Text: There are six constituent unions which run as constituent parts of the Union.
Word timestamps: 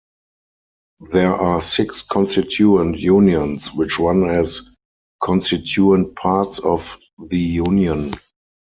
There 1.11 1.31
are 1.31 1.61
six 1.61 2.01
constituent 2.01 2.97
unions 2.99 3.71
which 3.71 3.99
run 3.99 4.27
as 4.27 4.67
constituent 5.21 6.15
parts 6.15 6.57
of 6.57 6.97
the 7.27 7.37
Union. 7.37 8.15